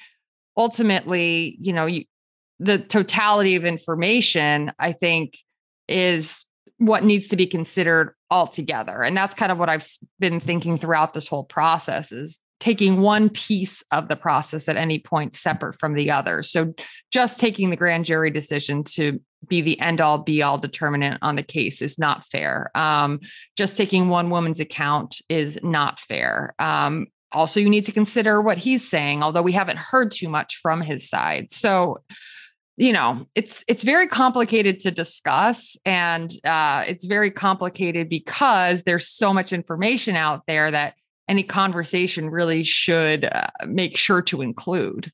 [0.55, 2.05] ultimately, you know, you,
[2.59, 5.37] the totality of information, I think,
[5.87, 6.45] is
[6.77, 9.03] what needs to be considered altogether.
[9.03, 9.87] And that's kind of what I've
[10.19, 14.99] been thinking throughout this whole process is taking one piece of the process at any
[14.99, 16.43] point separate from the other.
[16.43, 16.73] So
[17.11, 21.35] just taking the grand jury decision to be the end all be all determinant on
[21.35, 22.71] the case is not fair.
[22.75, 23.19] Um,
[23.57, 26.53] just taking one woman's account is not fair.
[26.59, 30.57] Um, also you need to consider what he's saying, although we haven't heard too much
[30.61, 31.51] from his side.
[31.51, 32.03] So,
[32.77, 39.07] you know, it's it's very complicated to discuss, and uh, it's very complicated because there's
[39.07, 40.95] so much information out there that
[41.31, 45.09] any conversation really should uh, make sure to include.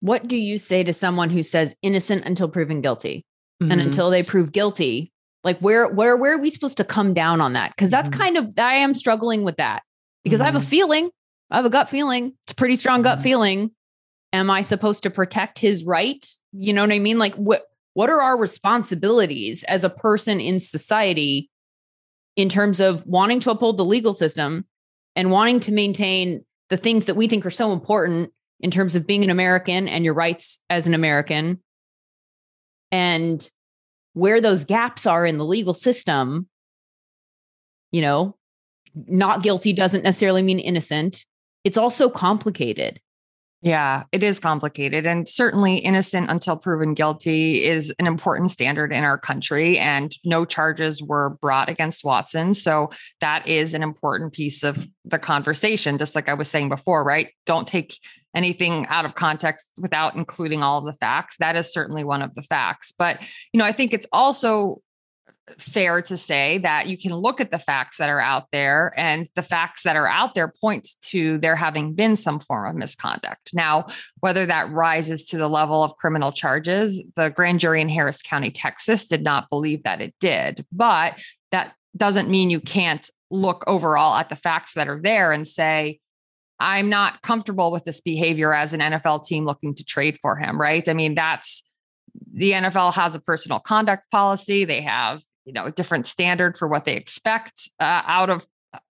[0.00, 3.24] What do you say to someone who says innocent until proven guilty,
[3.62, 3.70] Mm-hmm.
[3.70, 5.12] and until they prove guilty?
[5.44, 7.70] Like where where where are we supposed to come down on that?
[7.76, 8.18] Because that's Mhm.
[8.18, 9.82] kind of I am struggling with that
[10.24, 10.64] because I have a Mhm.
[10.68, 11.10] feeling,
[11.50, 12.32] I have a gut feeling.
[12.44, 13.22] It's a pretty strong gut Mhm.
[13.22, 13.70] feeling.
[14.32, 16.26] Am I supposed to protect his right?
[16.52, 17.18] You know what I mean?
[17.20, 17.62] Like what
[17.94, 21.50] what are our responsibilities as a person in society
[22.36, 24.64] in terms of wanting to uphold the legal system
[25.16, 29.06] and wanting to maintain the things that we think are so important in terms of
[29.06, 31.60] being an American and your rights as an American
[32.90, 33.50] and
[34.14, 36.46] where those gaps are in the legal system
[37.90, 38.36] you know
[38.94, 41.24] not guilty doesn't necessarily mean innocent.
[41.64, 43.00] It's also complicated
[43.64, 45.06] Yeah, it is complicated.
[45.06, 49.78] And certainly, innocent until proven guilty is an important standard in our country.
[49.78, 52.54] And no charges were brought against Watson.
[52.54, 55.96] So, that is an important piece of the conversation.
[55.96, 57.28] Just like I was saying before, right?
[57.46, 57.98] Don't take
[58.34, 61.36] anything out of context without including all the facts.
[61.38, 62.92] That is certainly one of the facts.
[62.96, 63.20] But,
[63.52, 64.82] you know, I think it's also
[65.58, 69.28] fair to say that you can look at the facts that are out there and
[69.34, 73.50] the facts that are out there point to there having been some form of misconduct.
[73.52, 73.86] Now,
[74.20, 78.50] whether that rises to the level of criminal charges, the grand jury in Harris County,
[78.50, 81.14] Texas did not believe that it did, but
[81.50, 85.98] that doesn't mean you can't look overall at the facts that are there and say,
[86.60, 90.60] I'm not comfortable with this behavior as an NFL team looking to trade for him,
[90.60, 90.88] right?
[90.88, 91.64] I mean, that's
[92.32, 94.64] the NFL has a personal conduct policy.
[94.64, 98.46] They have you know a different standard for what they expect uh, out of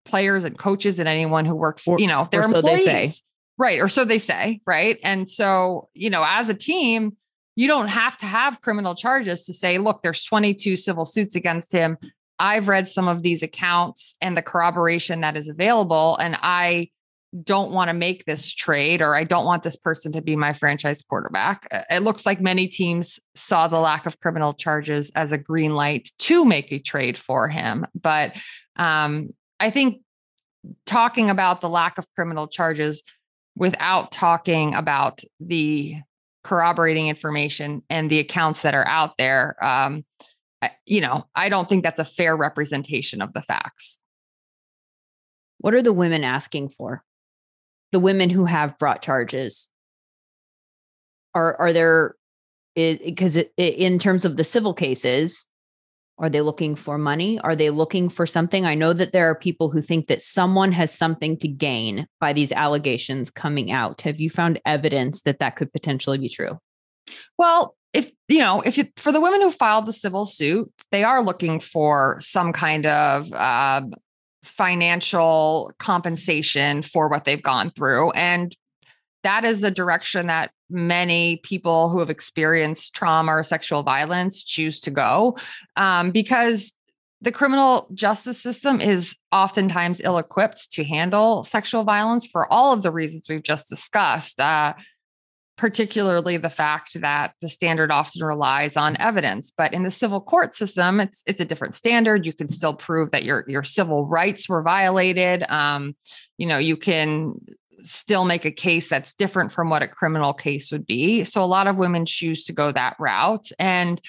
[0.04, 3.12] players and coaches and anyone who works Or- you know their so employees say.
[3.58, 4.98] right or so they say right?
[5.02, 7.16] And so you know as a team
[7.56, 11.72] you don't have to have criminal charges to say look there's 22 civil suits against
[11.72, 11.98] him.
[12.38, 16.88] I've read some of these accounts and the corroboration that is available and i
[17.44, 20.52] don't want to make this trade or I don't want this person to be my
[20.52, 21.68] franchise quarterback.
[21.70, 25.74] Uh, It looks like many teams saw the lack of criminal charges as a green
[25.74, 27.86] light to make a trade for him.
[27.94, 28.32] But
[28.76, 30.00] um, I think
[30.86, 33.02] talking about the lack of criminal charges
[33.56, 35.96] without talking about the
[36.44, 40.04] corroborating information and the accounts that are out there, um,
[40.62, 43.98] I- you know, I don't think that's a fair representation of the facts.
[45.60, 47.02] what are the women asking for
[47.92, 49.68] the women who have brought charges.
[51.34, 52.14] Are are there
[52.74, 55.46] because in terms of the civil cases
[56.18, 57.38] are they looking for money?
[57.40, 58.66] Are they looking for something?
[58.66, 62.32] I know that there are people who think that someone has something to gain by
[62.32, 64.00] these allegations coming out.
[64.00, 66.58] Have you found evidence that that could potentially be true?
[67.38, 71.04] Well, if you know, if you for the women who filed the civil suit, they
[71.04, 73.82] are looking for some kind of uh,
[74.48, 78.56] financial compensation for what they've gone through, and
[79.22, 84.80] that is a direction that many people who have experienced trauma or sexual violence choose
[84.80, 85.36] to go,
[85.76, 86.72] um, because
[87.20, 92.92] the criminal justice system is oftentimes ill-equipped to handle sexual violence for all of the
[92.92, 94.40] reasons we've just discussed.
[94.40, 94.72] Uh,
[95.58, 100.54] particularly the fact that the standard often relies on evidence but in the civil court
[100.54, 102.24] system it's it's a different standard.
[102.24, 105.44] You can still prove that your your civil rights were violated.
[105.48, 105.94] Um,
[106.38, 107.34] you know you can
[107.82, 111.24] still make a case that's different from what a criminal case would be.
[111.24, 113.50] So a lot of women choose to go that route.
[113.58, 114.00] And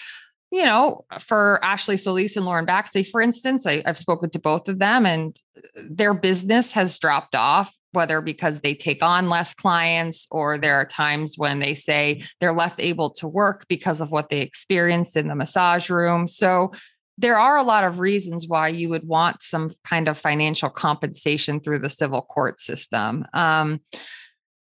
[0.52, 4.68] you know, for Ashley Solis and Lauren Baxley, for instance, I, I've spoken to both
[4.68, 5.38] of them and
[5.76, 10.86] their business has dropped off, whether because they take on less clients or there are
[10.86, 15.28] times when they say they're less able to work because of what they experienced in
[15.28, 16.28] the massage room.
[16.28, 16.71] So
[17.17, 21.60] there are a lot of reasons why you would want some kind of financial compensation
[21.60, 23.25] through the civil court system.
[23.34, 23.82] Um,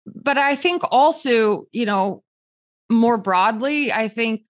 [0.06, 2.24] but I think also, you know,
[2.90, 4.42] more broadly, I think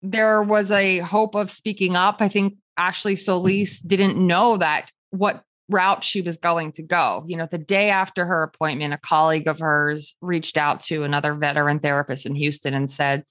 [0.00, 2.16] there was a hope of speaking up.
[2.20, 7.24] I think Ashley Solis didn't know that what route she was going to go.
[7.26, 11.34] You know, the day after her appointment, a colleague of hers reached out to another
[11.34, 13.24] veteran therapist in Houston and said,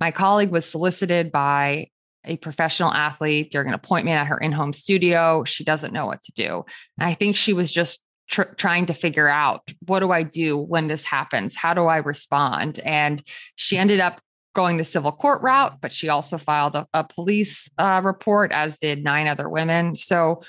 [0.00, 1.88] My colleague was solicited by
[2.24, 5.44] a professional athlete during an appointment at her in home studio.
[5.44, 6.64] She doesn't know what to do.
[6.98, 10.88] I think she was just tr- trying to figure out what do I do when
[10.88, 11.54] this happens?
[11.54, 12.80] How do I respond?
[12.80, 13.22] And
[13.56, 14.20] she ended up
[14.54, 18.78] going the civil court route, but she also filed a, a police uh, report, as
[18.78, 19.94] did nine other women.
[19.94, 20.42] So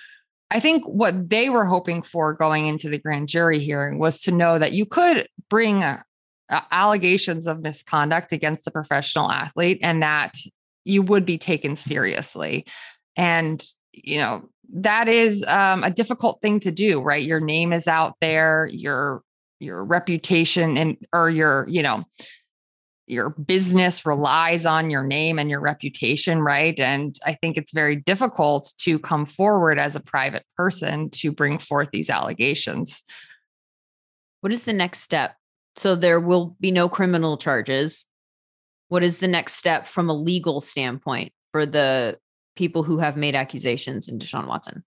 [0.56, 4.32] I think what they were hoping for going into the grand jury hearing was to
[4.32, 6.02] know that you could bring uh,
[6.72, 10.36] allegations of misconduct against a professional athlete and that
[10.86, 12.66] you would be taken seriously.
[13.18, 17.22] And, you know, that is um, a difficult thing to do, right?
[17.22, 19.24] Your name is out there, your
[19.60, 22.06] your reputation and or your, you know,
[23.08, 26.80] your business relies on your name and your reputation, right?
[26.80, 31.60] And I think it's very difficult to come forward as a private person to bring
[31.60, 33.04] forth these allegations.
[34.42, 35.36] What is the next step?
[35.76, 38.06] So there will be no criminal charges.
[38.90, 42.18] What is the next step from a legal standpoint for the
[42.56, 44.84] people who have made accusations in Deshaun Watson?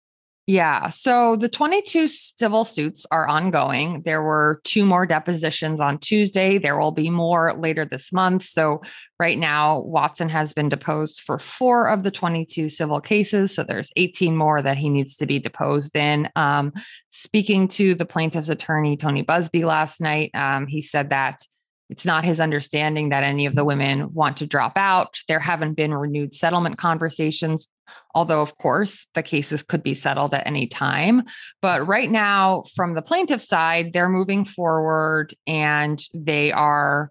[0.49, 0.89] Yeah.
[0.89, 4.01] So the 22 civil suits are ongoing.
[4.07, 6.57] There were two more depositions on Tuesday.
[6.57, 8.45] There will be more later this month.
[8.45, 8.81] So
[9.21, 13.55] right now, Watson has been deposed for four of the 22 civil cases.
[13.55, 16.31] So there's 18 more that he needs to be deposed in.
[16.35, 16.73] Um,
[17.11, 21.43] speaking to the plaintiff's attorney, Tony Buzbee, last night, um, he said that
[21.91, 25.19] it's not his understanding that any of the women want to drop out.
[25.27, 27.67] There haven't been renewed settlement conversations,
[28.15, 31.23] although, of course, the cases could be settled at any time.
[31.63, 37.11] But right now, from the plaintiff side, they're moving forward and they are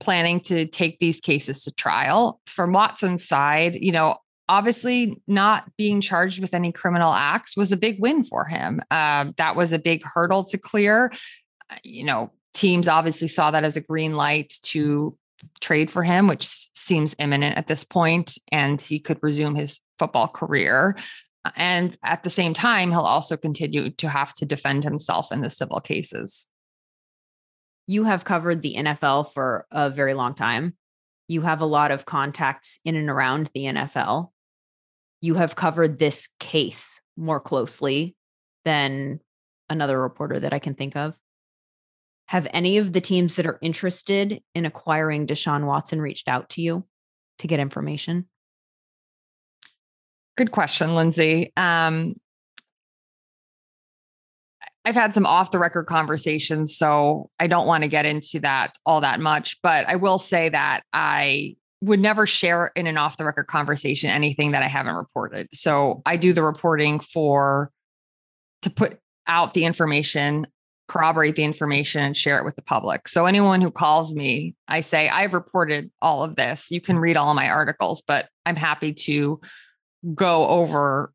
[0.00, 2.40] planning to take these cases to trial.
[2.46, 4.16] From Watson's side, you know,
[4.48, 8.80] obviously not being charged with any criminal acts was a big win for him.
[8.90, 11.12] Uh, that was a big hurdle to clear.
[11.70, 15.46] Uh, you know, teams obviously saw that as a green light to mm-hmm.
[15.60, 20.28] trade for him, which seems imminent at this point, and he could resume his football
[20.28, 20.96] career.
[21.56, 25.50] And at the same time, he'll also continue to have to defend himself in the
[25.50, 26.46] civil cases.
[27.86, 30.74] You have covered the NFL for a very long time.
[31.28, 34.30] You have a lot of contacts in and around the NFL.
[35.20, 38.16] You have covered this case more closely
[38.64, 39.20] than
[39.68, 41.14] another reporter that I can think of.
[42.30, 46.62] Have any of the teams that are interested in acquiring Deshaun Watson reached out to
[46.62, 46.84] you
[47.40, 48.28] to get information?
[50.36, 51.52] Good question, Lindsay.
[51.56, 52.14] Um,
[54.84, 58.78] I've had some off the record conversations, so I don't want to get into that
[58.86, 59.58] all that much.
[59.60, 64.08] But I will say that I would never share in an off the record conversation
[64.08, 65.48] anything that I haven't reported.
[65.52, 67.72] So I do the reporting for
[68.62, 70.46] to put out the information
[70.90, 73.06] corroborate the information and share it with the public.
[73.06, 76.66] So anyone who calls me, I say, I've reported all of this.
[76.68, 79.40] You can read all of my articles, but I'm happy to
[80.16, 81.12] go over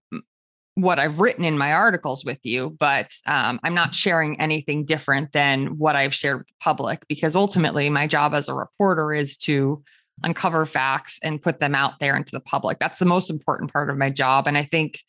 [0.75, 5.33] what I've written in my articles with you, but um, I'm not sharing anything different
[5.33, 9.35] than what I've shared with the public because ultimately my job as a reporter is
[9.37, 9.83] to
[10.23, 12.79] uncover facts and put them out there into the public.
[12.79, 14.47] That's the most important part of my job.
[14.47, 15.01] And I think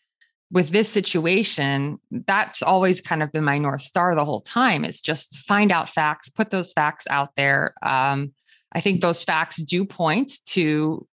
[0.51, 5.01] with this situation, that's always kind of been my North Star the whole time is
[5.01, 7.74] just find out facts, put those facts out there.
[7.82, 8.32] Um,
[8.72, 11.07] I think those facts do point to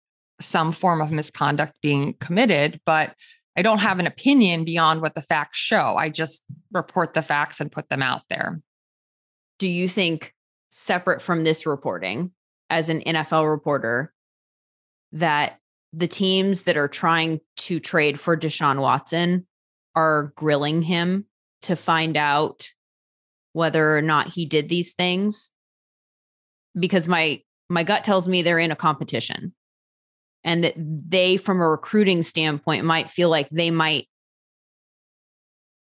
[0.41, 3.15] some form of misconduct being committed, but
[3.55, 5.95] I don't have an opinion beyond what the facts show.
[5.97, 8.61] I just report the facts and put them out there.
[9.59, 10.33] Do you think,
[10.69, 12.31] separate from this reporting,
[12.69, 14.13] as an NFL reporter,
[15.11, 15.59] that
[15.93, 19.45] the teams that are trying to trade for Deshaun Watson
[19.95, 21.25] are grilling him
[21.63, 22.69] to find out
[23.53, 25.51] whether or not he did these things
[26.79, 29.53] because my my gut tells me they're in a competition
[30.43, 34.07] and that they from a recruiting standpoint might feel like they might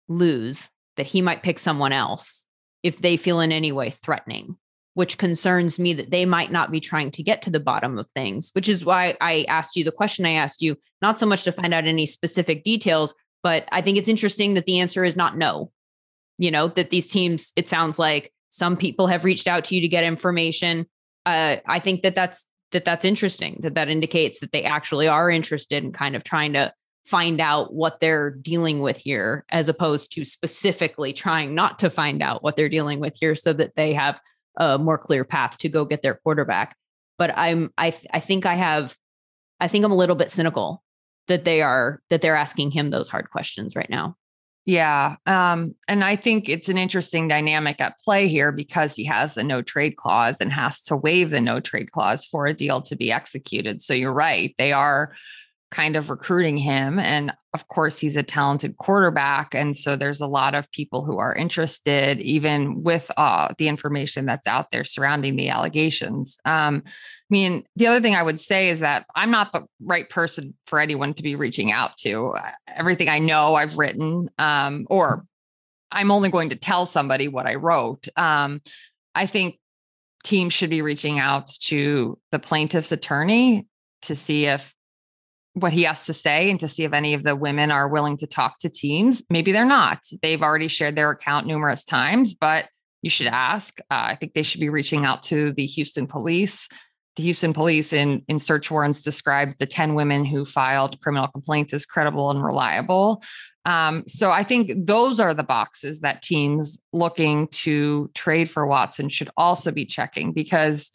[0.09, 2.45] lose that he might pick someone else
[2.83, 4.57] if they feel in any way threatening
[4.95, 8.07] which concerns me that they might not be trying to get to the bottom of
[8.09, 11.45] things, which is why I asked you the question I asked you, not so much
[11.45, 15.17] to find out any specific details, but I think it's interesting that the answer is
[15.17, 15.73] not no.
[16.39, 19.81] You know, that these teams, it sounds like some people have reached out to you
[19.81, 20.87] to get information.
[21.25, 23.61] Uh, I think that that's that that's interesting.
[23.63, 26.73] That that indicates that they actually are interested in kind of trying to
[27.05, 32.23] find out what they're dealing with here, as opposed to specifically trying not to find
[32.23, 34.21] out what they're dealing with here, so that they have
[34.57, 36.77] a more clear path to go get their quarterback.
[37.19, 38.97] But I'm I I think I have
[39.61, 40.83] I think I'm a little bit cynical
[41.29, 44.17] that they are that they're asking him those hard questions right now.
[44.65, 45.17] Yeah.
[45.27, 49.43] Um, and I think it's an interesting dynamic at play here because he has the
[49.43, 52.95] no trade clause and has to waive the no trade clause for a deal to
[52.95, 53.81] be executed.
[53.81, 54.55] So you're right.
[54.59, 55.15] They are
[55.73, 56.99] kind of recruiting him.
[56.99, 59.55] And of course, he's a talented quarterback.
[59.55, 64.27] And so there's a lot of people who are interested, even with uh, the information
[64.27, 66.37] that's out there surrounding the allegations.
[66.45, 66.91] Um, I
[67.31, 70.79] mean, the other thing I would say is that I'm not the right person for
[70.79, 72.35] anyone to be reaching out to.
[72.69, 75.25] Everything I know, I've written, um, or
[75.91, 78.09] I'm only going to tell somebody what I wrote.
[78.17, 78.61] Um,
[79.15, 79.59] I think
[80.25, 83.67] teams should be reaching out to the plaintiff's attorney
[84.03, 84.75] to see if
[85.55, 88.17] what he has to say and to see if any of the women are willing
[88.19, 89.23] to talk to teams.
[89.29, 89.99] Maybe they're not.
[90.23, 92.67] They've already shared their account numerous times, but
[93.03, 93.79] you should ask.
[93.81, 96.69] Uh, I think they should be reaching out to the Houston police.
[97.17, 101.75] The Houston police in, in search warrants described the 10 women who filed criminal complaints
[101.75, 103.23] as credible and reliable.
[103.65, 109.09] Um, so I think those are the boxes that teams looking to trade for Watson
[109.09, 110.91] should also be checking because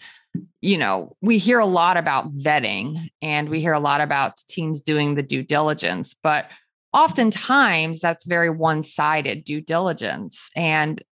[0.61, 4.81] you know, we hear a lot about vetting and we hear a lot about teams
[4.81, 6.45] doing the due diligence, but
[6.93, 10.49] oftentimes that's very one sided due diligence.
[10.55, 11.03] And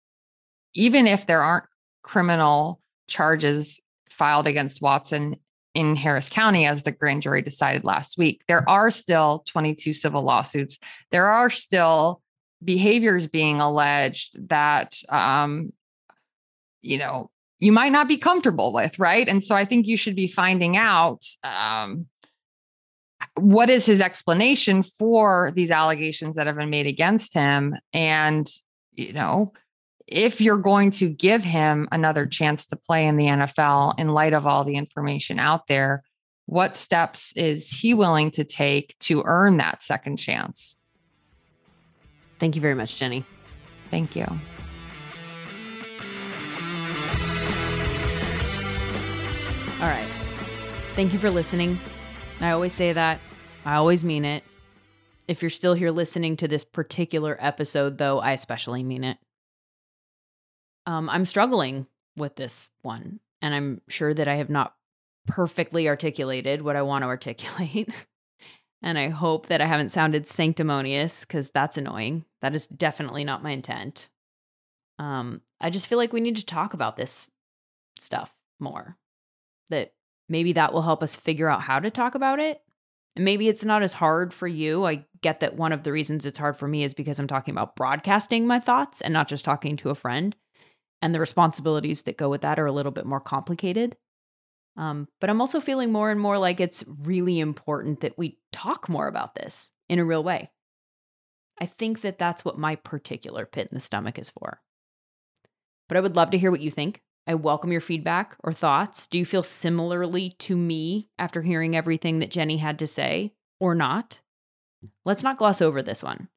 [0.75, 1.67] even if there aren't
[2.03, 5.37] criminal charges filed against Watson
[5.75, 10.23] in Harris County, as the grand jury decided last week, there are still 22 civil
[10.23, 10.79] lawsuits.
[11.11, 12.23] There are still
[12.63, 15.73] behaviors being alleged that, um,
[16.81, 19.29] you know, you might not be comfortable with, right?
[19.29, 22.07] And so I think you should be finding out um,
[23.35, 27.77] what is his explanation for these allegations that have been made against him.
[27.93, 28.51] And,
[28.93, 29.53] you know,
[30.07, 34.35] if you're going to give him another chance to play in the NFL in light
[34.35, 36.03] of all the information out there,
[36.47, 40.77] what steps is he willing to take to earn that second chance?
[42.39, 43.25] Thank you very much, Jenny.
[43.91, 44.27] Thank you.
[49.85, 50.09] All right.
[50.97, 51.79] Thank you for listening.
[52.41, 53.21] I always say that.
[53.67, 54.43] I always mean it.
[55.29, 59.19] If you're still here listening to this particular episode, though, I especially mean it.
[60.87, 64.75] Um, I'm struggling with this one, and I'm sure that I have not
[65.27, 67.91] perfectly articulated what I want to articulate.
[68.83, 72.25] and I hope that I haven't sounded sanctimonious because that's annoying.
[72.41, 74.09] That is definitely not my intent.
[74.99, 77.31] Um, I just feel like we need to talk about this
[77.99, 78.97] stuff more
[79.71, 79.93] that
[80.29, 82.61] maybe that will help us figure out how to talk about it.
[83.17, 84.85] And maybe it's not as hard for you.
[84.85, 87.53] I get that one of the reasons it's hard for me is because I'm talking
[87.53, 90.35] about broadcasting my thoughts and not just talking to a friend.
[91.01, 93.97] And the responsibilities that go with that are a little bit more complicated.
[94.77, 98.89] Um, but I'm also feeling more and more like it's really important that we talk
[98.89, 100.51] more about this in a real way.
[101.61, 104.61] I think that that's what my particular pit in the stomach is for.
[105.89, 107.03] But I would love to hear what you think.
[107.27, 109.07] I welcome your feedback or thoughts.
[109.07, 113.75] Do you feel similarly to me after hearing everything that Jenny had to say or
[113.75, 114.21] not?
[115.05, 116.29] Let's not gloss over this one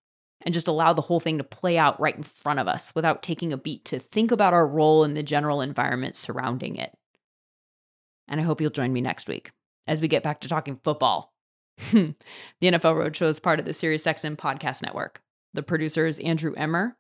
[0.41, 3.21] and just allow the whole thing to play out right in front of us without
[3.23, 6.95] taking a beat to think about our role in the general environment surrounding it.
[8.27, 9.51] And I hope you'll join me next week
[9.87, 11.33] as we get back to talking football.
[11.91, 12.15] the
[12.61, 15.21] NFL Roadshow is part of the SiriusXM podcast network.
[15.53, 16.95] The producer is Andrew Emmer.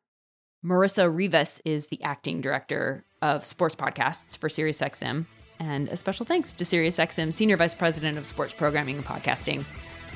[0.65, 5.25] Marissa Rivas is the acting director of sports podcasts for SiriusXM.
[5.59, 9.65] And a special thanks to SiriusXM Senior Vice President of Sports Programming and Podcasting,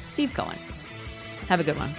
[0.03, 0.57] Steve Cohen.
[1.47, 1.89] Have a good one.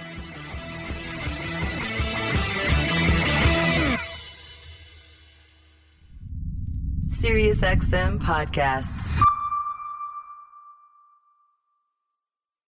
[7.09, 9.32] SiriusXM Podcasts.